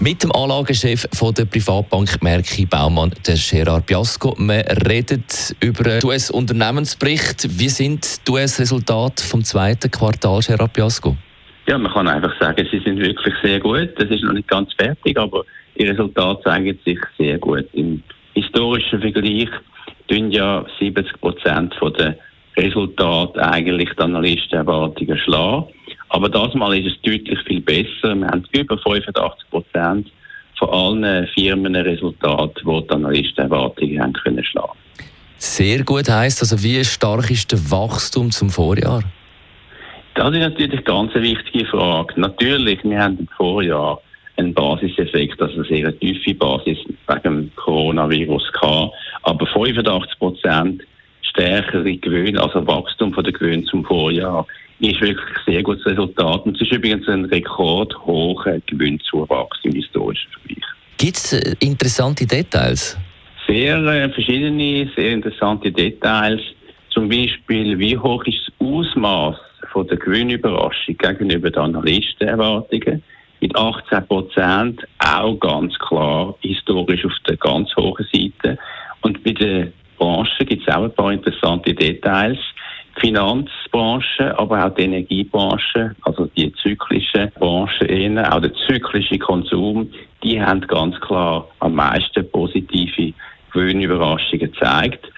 [0.00, 4.34] mit dem Anlagechef von der Privatbank Merki Baumann, der Gerard Biasco.
[4.38, 5.24] Wir reden
[5.60, 7.58] über den US-Unternehmensbericht.
[7.58, 11.16] Wie sind die US-Resultate vom zweiten Quartal, Gerard Biasco?
[11.66, 13.90] Ja, man kann einfach sagen, sie sind wirklich sehr gut.
[13.96, 15.44] Das ist noch nicht ganz fertig, aber
[15.78, 17.66] die Resultate zeigen sich sehr gut.
[17.72, 18.02] Im
[18.34, 19.50] historischen Vergleich
[20.08, 22.16] tun ja 70 Prozent der
[22.56, 25.66] Resultate eigentlich die Analystenerwartungen schlagen.
[26.10, 28.14] Aber das Mal ist es deutlich viel besser.
[28.14, 30.10] Wir haben über 85 Prozent
[30.58, 34.78] von allen Firmen Resultate, die die Analystenerwartungen haben können schlagen.
[35.36, 39.04] Sehr gut heisst also, wie stark ist der Wachstum zum Vorjahr?
[40.14, 42.20] Das ist natürlich eine ganz wichtige Frage.
[42.20, 44.00] Natürlich, wir haben im Vorjahr
[44.36, 48.94] einen Basiseffekt, also eine sehr tiefe Basis wegen dem Coronavirus gehabt.
[49.22, 50.82] Aber 85 Prozent
[51.38, 54.46] stärkere Gewinn, also Wachstum von der Gewinn zum Vorjahr,
[54.80, 56.44] ist wirklich ein sehr gutes Resultat.
[56.44, 60.64] Und es ist übrigens ein rekordhoher Gewinnzuwachs im historischen Vergleich.
[60.98, 62.98] Gibt es äh, interessante Details?
[63.46, 66.40] Sehr äh, verschiedene, sehr interessante Details.
[66.90, 69.36] Zum Beispiel, wie hoch ist das Ausmaß
[69.72, 73.02] von der Gewinnüberraschung gegenüber den Analystenerwartungen?
[73.40, 78.58] Mit 18 Prozent auch ganz klar historisch auf der ganz hohen Seite.
[79.02, 79.72] Und bei gibt
[80.68, 82.38] es auch ein paar interessante Details.
[83.00, 87.86] Finanzbranche, aber auch die Energiebranche, also die zyklische Branche,
[88.30, 89.88] auch der zyklische Konsum,
[90.22, 93.12] die haben ganz klar am meisten positive
[93.52, 95.12] Gewinnüberraschungen gezeigt.